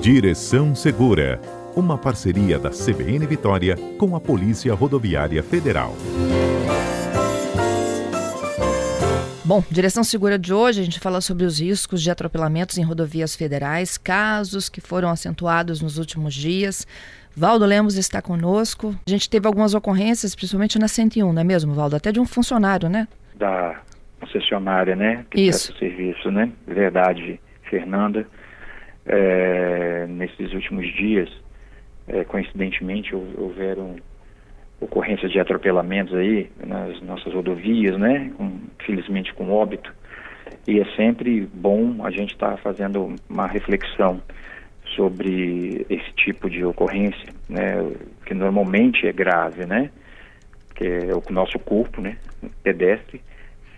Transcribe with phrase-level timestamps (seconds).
[0.00, 1.38] Direção Segura,
[1.76, 5.92] uma parceria da CBN Vitória com a Polícia Rodoviária Federal.
[9.44, 13.36] Bom, Direção Segura de hoje, a gente fala sobre os riscos de atropelamentos em rodovias
[13.36, 16.86] federais, casos que foram acentuados nos últimos dias.
[17.36, 18.96] Valdo Lemos está conosco.
[19.06, 21.96] A gente teve algumas ocorrências, principalmente na 101, não é mesmo, Valdo?
[21.96, 23.06] Até de um funcionário, né?
[23.34, 23.78] Da
[24.18, 25.26] concessionária, né?
[25.30, 25.74] Que Isso.
[25.74, 26.50] o serviço, né?
[26.66, 27.38] Verdade,
[27.68, 28.26] Fernanda.
[29.06, 31.30] É, nesses últimos dias,
[32.06, 33.96] é, coincidentemente, houveram
[34.80, 38.32] ocorrências de atropelamentos aí nas nossas rodovias, né?
[38.36, 39.92] Com, felizmente com óbito.
[40.66, 44.20] E é sempre bom a gente estar tá fazendo uma reflexão
[44.96, 47.76] sobre esse tipo de ocorrência, né?
[48.24, 49.90] Que normalmente é grave, né?
[50.74, 52.16] Que é o nosso corpo, né?
[52.62, 53.20] Pedestre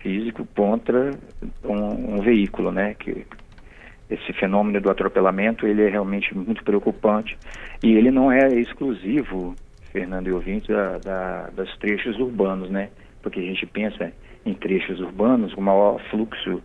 [0.01, 1.11] físico contra
[1.63, 2.95] um, um veículo, né?
[2.95, 3.25] Que
[4.13, 7.37] esse fenômeno do atropelamento ele é realmente muito preocupante
[7.81, 9.55] e ele não é exclusivo,
[9.91, 12.89] Fernando e ouvintes, da, da, das trechos urbanos, né?
[13.21, 14.11] Porque a gente pensa
[14.45, 16.61] em trechos urbanos, o maior fluxo,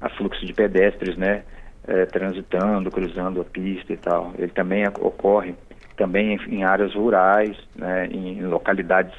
[0.00, 1.42] a fluxo de pedestres, né?
[1.86, 4.34] É, transitando, cruzando a pista e tal.
[4.36, 5.54] Ele também ocorre
[5.96, 8.06] também em, em áreas rurais, né?
[8.06, 9.14] em, em localidades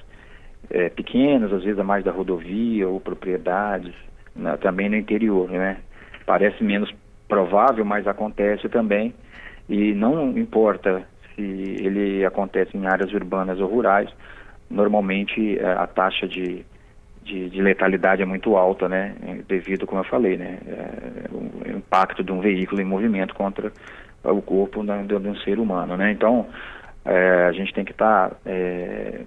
[0.70, 3.94] é, pequenas, às vezes a mais da rodovia ou propriedades,
[4.36, 4.56] né?
[4.58, 5.78] também no interior, né?
[6.28, 6.94] Parece menos
[7.30, 9.14] provável, mas acontece também.
[9.70, 14.10] E não importa se ele acontece em áreas urbanas ou rurais,
[14.70, 16.66] normalmente eh, a taxa de,
[17.24, 19.16] de, de letalidade é muito alta, né?
[19.48, 20.58] Devido, como eu falei, né?
[20.68, 23.72] É, o impacto de um veículo em movimento contra
[24.24, 26.12] o corpo de, um ser humano, né?
[26.12, 26.48] Então,
[27.06, 29.22] é, a gente tem que estar tá, é,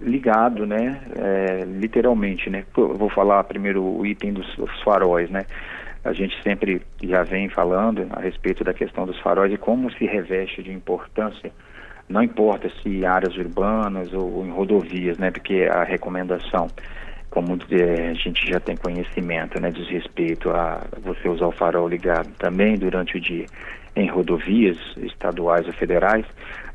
[0.00, 1.00] ligado, né?
[1.16, 2.64] É, literalmente, né?
[2.76, 4.46] Eu vou falar primeiro o item dos
[4.84, 5.44] faróis, né?
[6.04, 10.04] A gente sempre já vem falando a respeito da questão dos faróis e como se
[10.06, 11.50] reveste de importância,
[12.08, 15.30] não importa se áreas urbanas ou em rodovias, né?
[15.30, 16.68] Porque a recomendação,
[17.28, 19.70] como é, a gente já tem conhecimento, né?
[19.70, 23.44] Diz respeito a você usar o farol ligado também durante o dia
[23.98, 26.24] em rodovias estaduais ou federais,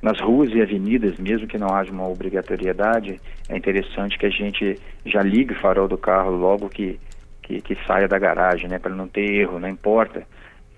[0.01, 4.78] nas ruas e avenidas, mesmo que não haja uma obrigatoriedade, é interessante que a gente
[5.06, 7.00] já ligue o farol do carro logo que
[7.44, 10.26] que, que saia da garagem, né, para não ter erro, não importa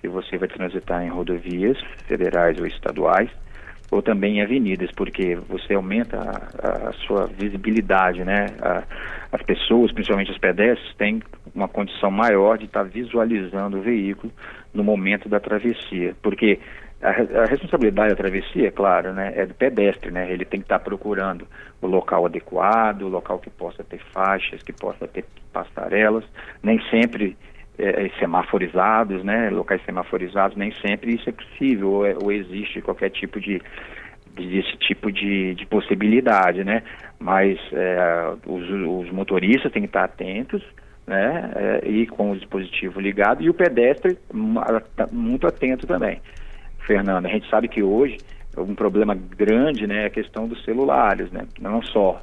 [0.00, 3.30] se você vai transitar em rodovias federais ou estaduais,
[3.90, 8.46] ou também em avenidas, porque você aumenta a, a sua visibilidade, né?
[8.60, 8.82] A,
[9.32, 11.22] as pessoas, principalmente os pedestres, têm
[11.54, 14.32] uma condição maior de estar tá visualizando o veículo
[14.74, 16.58] no momento da travessia, porque
[17.02, 20.30] a, a, responsabilidade da travessia, claro, né, é do pedestre, né?
[20.30, 21.46] Ele tem que estar tá procurando
[21.80, 26.24] o local adequado, o local que possa ter faixas, que possa ter passarelas,
[26.62, 27.36] nem sempre
[27.78, 29.50] é, é semaforizados, né?
[29.50, 33.60] Locais semaforizados, nem sempre isso é possível ou, é, ou existe qualquer tipo de
[34.34, 36.82] desse tipo de, de possibilidade, né?
[37.18, 40.62] Mas é, os, os, motoristas têm que estar atentos,
[41.06, 41.52] né?
[41.54, 44.18] É, e com o dispositivo ligado e o pedestre
[45.12, 46.20] muito atento também.
[46.86, 47.26] Fernando.
[47.26, 48.18] A gente sabe que hoje
[48.56, 51.46] um problema grande né, é a questão dos celulares, né?
[51.60, 52.22] não só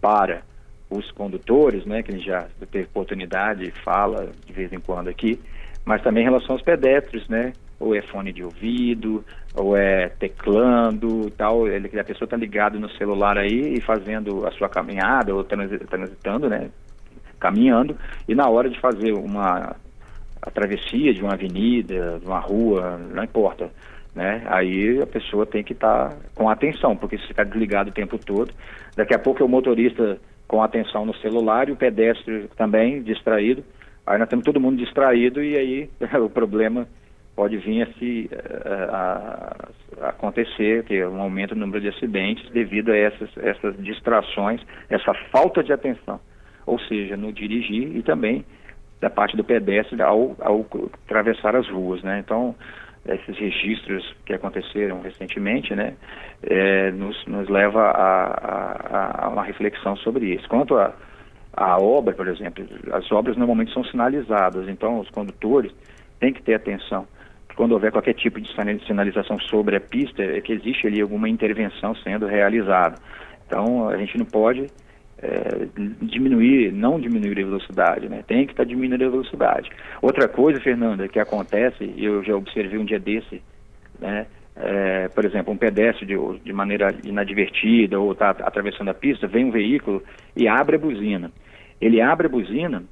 [0.00, 0.42] para
[0.88, 5.08] os condutores, né, que a gente já teve oportunidade e fala de vez em quando
[5.08, 5.40] aqui,
[5.84, 7.52] mas também em relação aos pedestres, né?
[7.80, 9.24] Ou é fone de ouvido,
[9.56, 11.66] ou é teclando tal.
[11.66, 16.48] Ele, a pessoa está ligada no celular aí e fazendo a sua caminhada, ou transitando,
[16.48, 16.70] né?
[17.40, 17.96] Caminhando,
[18.28, 19.74] e na hora de fazer uma
[20.40, 23.68] a travessia de uma avenida, de uma rua, não importa
[24.14, 24.42] né?
[24.46, 28.18] Aí a pessoa tem que estar tá com atenção, porque se ficar desligado o tempo
[28.18, 28.52] todo,
[28.96, 33.64] daqui a pouco é o motorista com atenção no celular e o pedestre também distraído.
[34.06, 35.90] Aí nós temos todo mundo distraído e aí
[36.20, 36.86] o problema
[37.34, 38.30] pode vir a se
[38.90, 39.56] a,
[40.02, 45.14] a acontecer, ter um aumento no número de acidentes devido a essas, essas distrações, essa
[45.30, 46.20] falta de atenção,
[46.66, 48.44] ou seja, no dirigir e também
[49.00, 50.66] da parte do pedestre ao, ao
[51.04, 52.20] atravessar as ruas, né?
[52.24, 52.54] Então,
[53.06, 55.94] esses registros que aconteceram recentemente, né,
[56.42, 60.48] é, nos, nos leva a, a, a, uma reflexão sobre isso.
[60.48, 65.72] Quanto a obra, por exemplo, as obras normalmente são sinalizadas, então os condutores
[66.20, 67.06] têm que ter atenção.
[67.56, 68.50] Quando houver qualquer tipo de
[68.86, 72.96] sinalização sobre a pista, é que existe ali alguma intervenção sendo realizada.
[73.46, 74.68] Então a gente não pode
[75.22, 75.68] é,
[76.02, 78.24] diminuir, não diminuir a velocidade, né?
[78.26, 79.70] Tem que estar tá diminuindo a velocidade.
[80.00, 83.40] Outra coisa, Fernanda, que acontece, eu já observei um dia desse,
[84.00, 84.26] né?
[84.54, 86.14] É, por exemplo, um pedestre de,
[86.44, 90.02] de maneira inadvertida ou está atravessando a pista, vem um veículo
[90.36, 91.30] e abre a buzina.
[91.80, 92.84] Ele abre a buzina,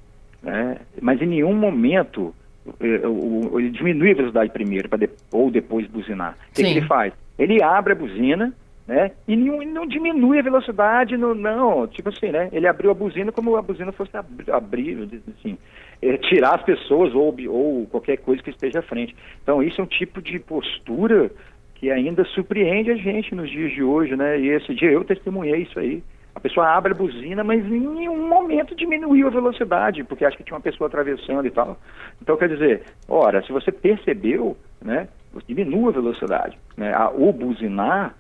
[0.43, 0.79] né?
[1.03, 2.35] mas em nenhum momento
[2.81, 6.35] ele diminui a velocidade primeiro de, ou depois buzinar.
[6.51, 7.13] O que, que, ele faz?
[7.39, 8.55] Ele abre a buzina,
[8.91, 9.13] né?
[9.29, 12.49] E não, não diminui a velocidade, não, não, tipo assim, né?
[12.51, 15.57] Ele abriu a buzina como a buzina fosse abrir, abrir assim,
[16.03, 19.15] é, tirar as pessoas ou, ou qualquer coisa que esteja à frente.
[19.45, 21.31] Então isso é um tipo de postura
[21.77, 24.41] que ainda surpreende a gente nos dias de hoje, né?
[24.41, 26.03] E esse dia eu testemunhei isso aí.
[26.35, 30.43] A pessoa abre a buzina, mas em nenhum momento diminuiu a velocidade, porque acha que
[30.43, 31.79] tinha uma pessoa atravessando e tal.
[32.21, 35.07] Então, quer dizer, ora, se você percebeu, né,
[35.47, 36.59] diminua a velocidade.
[36.77, 36.93] Né?
[36.93, 38.17] A, o buzinar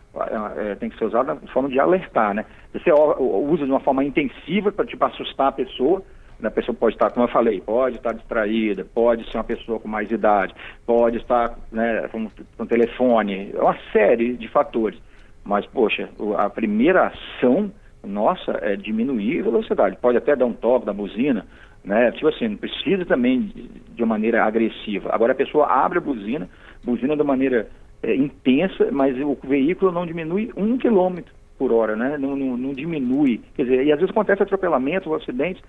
[0.56, 2.44] é, tem que ser usado de forma de alertar, né?
[2.72, 6.02] Você usa de uma forma intensiva para tipo, assustar a pessoa,
[6.38, 6.48] né?
[6.48, 9.88] a pessoa pode estar, como eu falei, pode estar distraída, pode ser uma pessoa com
[9.88, 10.54] mais idade,
[10.86, 14.98] pode estar né, com, com telefone, é uma série de fatores.
[15.44, 17.72] Mas, poxa, a primeira ação
[18.04, 19.96] nossa é diminuir a velocidade.
[20.00, 21.46] Pode até dar um toque da buzina,
[21.84, 22.10] né?
[22.12, 25.10] Tipo assim, não precisa também de, de maneira agressiva.
[25.12, 26.48] Agora a pessoa abre a buzina,
[26.84, 27.68] buzina de maneira
[28.02, 32.16] é, intensa, mas o veículo não diminui um quilômetro por hora, né?
[32.16, 33.42] Não, não, não, diminui.
[33.54, 35.62] Quer dizer, e às vezes acontece atropelamento ou acidentes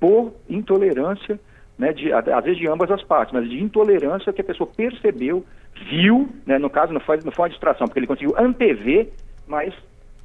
[0.00, 1.38] por intolerância,
[1.78, 1.92] né?
[1.92, 5.44] De, às vezes de ambas as partes, mas de intolerância que a pessoa percebeu,
[5.90, 6.58] viu, né?
[6.58, 9.10] No caso não foi, não foi uma distração, porque ele conseguiu antever,
[9.46, 9.74] mas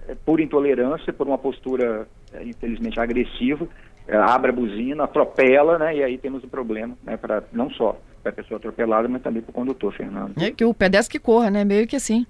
[0.08, 3.68] é, por intolerância, por uma postura, é, infelizmente, agressiva,
[4.08, 5.98] é, abre a buzina, atropela, né?
[5.98, 7.18] E aí temos um problema, né?
[7.18, 10.42] Para não só para a pessoa atropelada, mas também para o condutor, Fernando.
[10.42, 11.66] É que o pedestre que corra, né?
[11.66, 12.26] Meio que assim.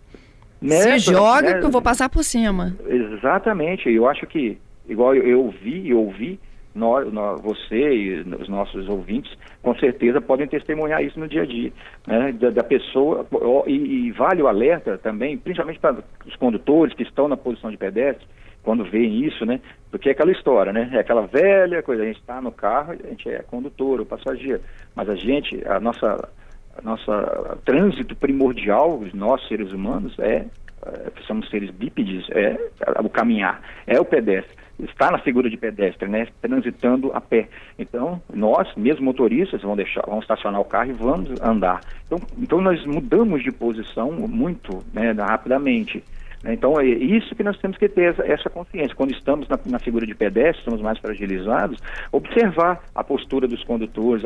[0.60, 1.60] Nessa, Se joga né?
[1.60, 2.75] que eu vou passar por cima.
[2.88, 3.90] Exatamente.
[3.90, 4.57] Eu acho que,
[4.90, 6.40] igual eu, eu vi e ouvi,
[6.74, 9.31] nós, nós, você e os nossos ouvintes,
[9.62, 11.72] com certeza podem testemunhar isso no dia a dia,
[12.07, 12.31] né?
[12.31, 13.28] da, da pessoa,
[13.68, 17.78] e, e, vale o alerta também, principalmente para os condutores que estão na posição de
[17.78, 18.25] pedestre,
[18.63, 19.60] quando veem isso, né?
[19.92, 20.89] Porque é aquela história, né?
[20.94, 24.62] É aquela velha coisa, a gente está no carro, a gente é condutor ou passageiro,
[24.95, 26.30] mas a gente, a nossa,
[26.77, 30.45] a nossa trânsito primordial, nós seres humanos, é,
[30.86, 32.57] é somos seres bípedes, é
[33.04, 37.48] o caminhar, é o pedestre está na figura de pedestre, né, transitando a pé.
[37.77, 41.81] Então, nós, mesmo motoristas, vamos deixar, vamos estacionar o carro e vamos andar.
[42.06, 46.04] Então, então nós mudamos de posição muito, né, rapidamente.
[46.44, 46.54] Né?
[46.54, 48.95] Então, é isso que nós temos que ter essa, consciência.
[48.95, 51.80] Quando estamos na, na, figura de pedestre, estamos mais fragilizados,
[52.12, 54.24] observar a postura dos condutores,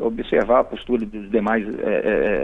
[0.00, 1.92] observar a postura dos demais é, é,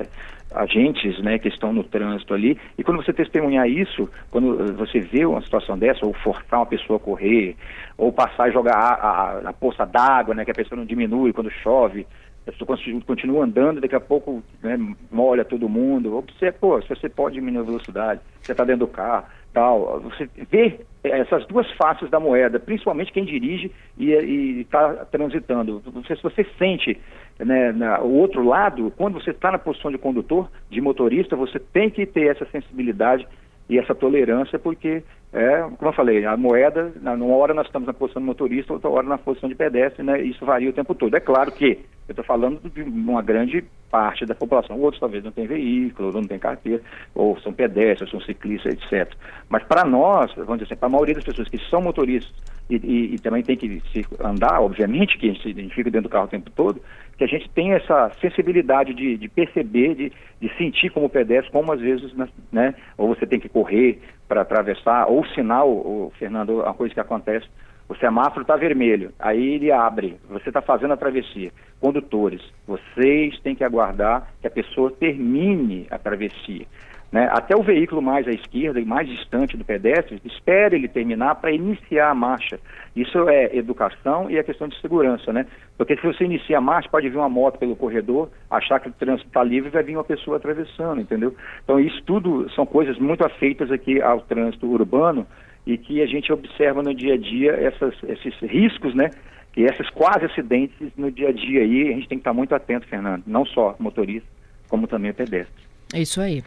[0.00, 0.06] é,
[0.54, 2.58] agentes né, que estão no trânsito ali.
[2.78, 6.96] E quando você testemunhar isso, quando você vê uma situação dessa, ou forçar uma pessoa
[6.96, 7.56] a correr,
[7.98, 11.32] ou passar e jogar a, a, a poça d'água, né, que a pessoa não diminui
[11.32, 12.06] quando chove,
[12.46, 14.78] a pessoa continua andando, daqui a pouco né,
[15.10, 16.16] molha todo mundo.
[16.16, 20.00] Observe, pô, se você pode diminuir a velocidade, você está dentro do carro, tal.
[20.00, 24.12] Você vê essas duas faces da moeda, principalmente quem dirige e
[24.60, 25.80] está transitando.
[25.86, 27.00] Você, se você sente
[27.38, 31.58] né, na, o outro lado, quando você está na posição de condutor, de motorista, você
[31.58, 33.26] tem que ter essa sensibilidade
[33.68, 35.02] e essa tolerância, porque,
[35.34, 38.88] é, como eu falei, a moeda, numa hora nós estamos na posição de motorista, outra
[38.88, 41.16] hora na posição de pedestre, né, isso varia o tempo todo.
[41.16, 44.78] É claro que eu estou falando de uma grande parte da população.
[44.78, 46.82] Outros talvez não têm veículo, não têm carteira,
[47.14, 49.12] ou são pedestres, são ciclistas, etc.
[49.48, 52.32] Mas para nós, vamos dizer assim, para a maioria das pessoas que são motoristas
[52.70, 53.80] e, e, e também tem que
[54.20, 56.80] andar, obviamente, que a gente identifica dentro do carro o tempo todo,
[57.16, 61.72] que a gente tem essa sensibilidade de, de perceber, de, de, sentir como pedestre, como
[61.72, 62.12] às vezes,
[62.52, 67.46] né, ou você tem que correr para atravessar, ou sinal, Fernando, uma coisa que acontece,
[67.88, 71.52] o semáforo está vermelho, aí ele abre, você está fazendo a travessia.
[71.80, 76.66] Condutores, vocês têm que aguardar que a pessoa termine a travessia.
[77.14, 77.28] Né?
[77.30, 81.52] Até o veículo mais à esquerda e mais distante do pedestre, espere ele terminar para
[81.52, 82.58] iniciar a marcha.
[82.96, 85.46] Isso é educação e é questão de segurança, né?
[85.78, 88.92] Porque se você inicia a marcha, pode vir uma moto pelo corredor, achar que o
[88.92, 91.36] trânsito está livre e vai vir uma pessoa atravessando, entendeu?
[91.62, 95.24] Então isso tudo são coisas muito afeitas aqui ao trânsito urbano
[95.64, 99.10] e que a gente observa no dia a dia essas, esses riscos, né?
[99.56, 102.56] E esses quase acidentes no dia a dia aí, a gente tem que estar muito
[102.56, 104.28] atento, Fernando, não só motorista,
[104.68, 105.73] como também pedestre.
[105.92, 106.42] É isso aí.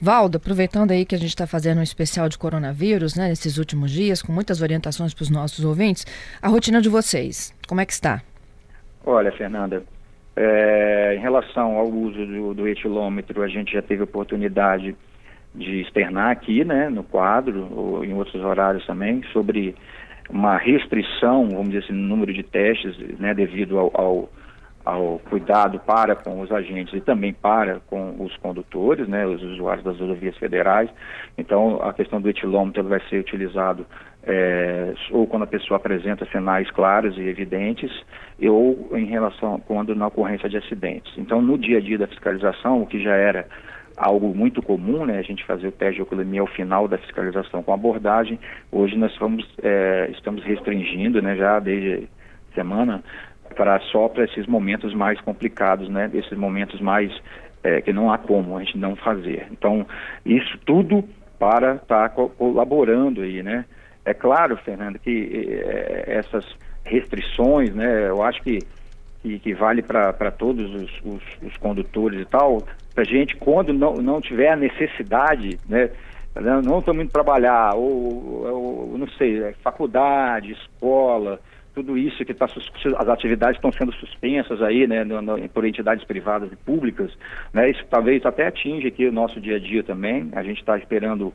[0.00, 3.90] Valdo, aproveitando aí que a gente está fazendo um especial de coronavírus, né, nesses últimos
[3.90, 6.04] dias, com muitas orientações para os nossos ouvintes,
[6.40, 8.22] a rotina de vocês, como é que está?
[9.04, 9.82] Olha, Fernanda,
[10.36, 14.96] é, em relação ao uso do, do etilômetro, a gente já teve oportunidade
[15.54, 19.74] de externar aqui, né, no quadro, ou em outros horários também, sobre
[20.30, 24.30] uma restrição, vamos dizer assim, no número de testes, né, devido ao, ao
[24.84, 29.84] ao cuidado para com os agentes e também para com os condutores, né, os usuários
[29.84, 30.90] das rodovias federais.
[31.38, 33.86] Então, a questão do etilômetro vai ser utilizado
[34.24, 37.90] é, ou quando a pessoa apresenta sinais claros e evidentes,
[38.40, 41.12] ou em relação quando na ocorrência de acidentes.
[41.16, 43.46] Então, no dia a dia da fiscalização, o que já era
[43.96, 47.62] algo muito comum, né, a gente fazer o teste de alcoolemia ao final da fiscalização
[47.62, 48.38] com abordagem,
[48.70, 49.12] hoje nós
[49.62, 52.08] é, estamos restringindo, né, já desde
[52.54, 53.02] semana,
[53.52, 57.12] para só para esses momentos mais complicados, né, esses momentos mais
[57.62, 59.46] é, que não há como a gente não fazer.
[59.50, 59.86] Então,
[60.24, 61.04] isso tudo
[61.38, 63.64] para estar tá colaborando aí, né,
[64.04, 66.44] é claro, Fernando, que é, essas
[66.84, 68.58] restrições, né, eu acho que,
[69.22, 72.62] que, que vale para todos os, os, os, condutores e tal,
[72.94, 75.90] para gente, quando não, não tiver a necessidade, né,
[76.64, 78.46] não estamos indo trabalhar, ou,
[78.92, 81.38] ou, não sei, é faculdade, escola,
[81.74, 86.04] tudo isso que está as atividades estão sendo suspensas aí, né, no, no, por entidades
[86.04, 87.10] privadas e públicas,
[87.52, 90.28] né, isso talvez até atinja aqui o nosso dia a dia também.
[90.32, 91.32] A gente está esperando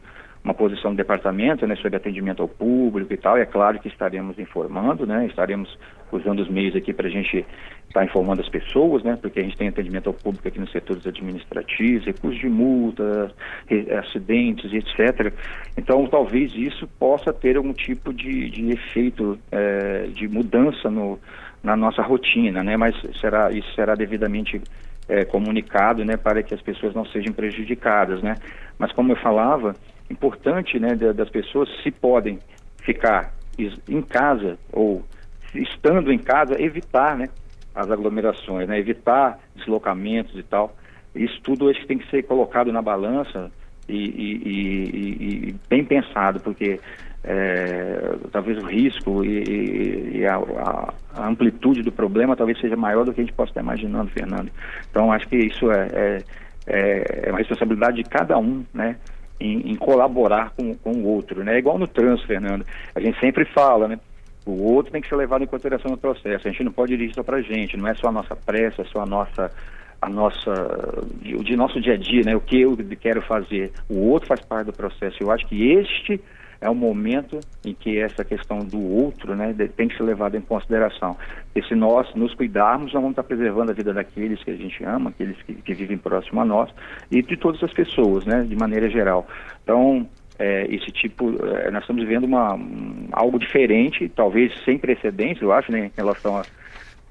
[0.47, 3.37] uma posição do departamento né, sobre atendimento ao público e tal.
[3.37, 5.77] E é claro que estaremos informando, né, estaremos
[6.09, 7.45] usando os meios aqui para a gente
[7.87, 10.71] estar tá informando as pessoas, né, porque a gente tem atendimento ao público aqui nos
[10.71, 13.29] setores administrativos, recursos de multa,
[13.99, 15.33] acidentes etc.
[15.77, 21.19] Então, talvez isso possa ter algum tipo de, de efeito é, de mudança no,
[21.61, 24.61] na nossa rotina, né, mas será, isso será devidamente
[25.09, 28.35] é, comunicado, né, para que as pessoas não sejam prejudicadas, né.
[28.79, 29.75] Mas como eu falava,
[30.09, 32.39] importante né, das pessoas, se podem
[32.77, 33.33] ficar
[33.87, 35.03] em casa ou
[35.53, 37.27] estando em casa, evitar né,
[37.73, 40.75] as aglomerações, né, evitar deslocamentos e tal.
[41.15, 43.51] Isso tudo acho que tem que ser colocado na balança
[43.87, 46.79] e, e, e, e bem pensado, porque
[47.23, 50.35] é, talvez o risco e, a,
[51.15, 54.49] a, amplitude do problema talvez seja maior do que a gente possa estar imaginando, Fernando.
[54.89, 56.23] Então acho que isso é, é,
[56.67, 58.95] é, é uma responsabilidade de cada um, né?
[59.39, 61.55] Em, em colaborar com, com o outro, né?
[61.55, 62.65] É igual no trânsito, Fernando.
[62.95, 63.99] A gente sempre fala, né?
[64.45, 66.47] O outro tem que ser levado em consideração no processo.
[66.47, 68.81] A gente não pode dirigir só para a gente, não é só a nossa pressa,
[68.81, 69.51] é só a nossa,
[70.01, 71.03] a nossa,
[71.37, 72.35] o de nosso dia a dia, né?
[72.35, 73.71] O que eu quero fazer.
[73.89, 75.17] O outro faz parte do processo.
[75.19, 76.21] Eu acho que este
[76.59, 80.41] é um momento em que essa questão do outro né, tem que ser levada em
[80.41, 81.17] consideração.
[81.55, 84.83] E se nós nos cuidarmos, nós vamos estar preservando a vida daqueles que a gente
[84.83, 86.69] ama, aqueles que, que vivem próximo a nós
[87.11, 89.27] e de todas as pessoas, né, de maneira geral.
[89.63, 90.07] Então,
[90.39, 95.51] é, esse tipo, é, nós estamos vivendo uma, um, algo diferente, talvez sem precedentes, eu
[95.51, 96.43] acho, né, em relação a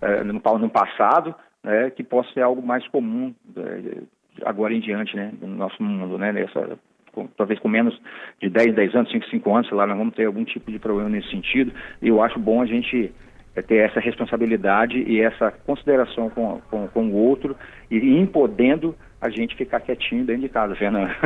[0.01, 4.03] é, no, no, passado, né, que possa ser algo mais comum é,
[4.45, 6.79] agora em diante, né, no nosso mundo, né, nessa
[7.17, 7.99] com, talvez com menos
[8.41, 10.79] de 10, 10 anos, 5, 5 anos, sei lá, nós vamos ter algum tipo de
[10.79, 11.73] problema nesse sentido.
[12.03, 13.11] E eu acho bom a gente
[13.57, 17.57] é, ter essa responsabilidade e essa consideração com, com, com o outro
[17.91, 21.17] e ir podendo a gente ficar quietinho dentro de casa, Fernanda.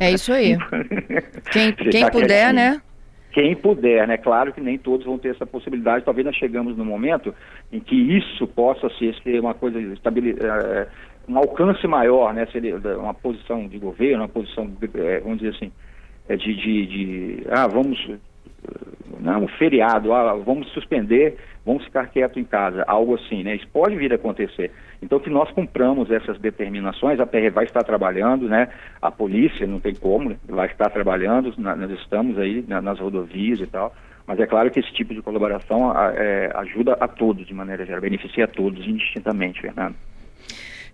[0.00, 0.56] É isso aí.
[1.52, 2.82] quem, quem puder, né?
[3.30, 4.16] Quem puder, né?
[4.16, 6.04] Claro que nem todos vão ter essa possibilidade.
[6.04, 7.32] Talvez nós chegamos no momento
[7.70, 10.88] em que isso possa ser, ser uma coisa estabilizada,
[11.28, 12.46] um alcance maior, né?
[12.98, 15.72] Uma posição de governo, uma posição, é, vamos dizer assim,
[16.28, 17.98] é de, de, de, ah, vamos,
[19.20, 23.56] não, um feriado, ah, vamos suspender, vamos ficar quieto em casa, algo assim, né?
[23.56, 24.70] Isso pode vir a acontecer.
[25.02, 28.68] Então que nós cumpramos essas determinações, a PR vai estar trabalhando, né?
[29.00, 33.94] A polícia, não tem como, vai estar trabalhando, nós estamos aí nas rodovias e tal,
[34.26, 38.00] mas é claro que esse tipo de colaboração é, ajuda a todos de maneira geral,
[38.00, 39.94] beneficia a todos indistintamente, Fernando.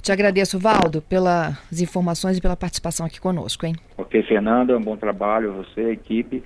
[0.05, 3.75] Te agradeço, Valdo, pelas informações e pela participação aqui conosco, hein?
[3.97, 6.43] Ok, Fernanda, um bom trabalho, você, a equipe.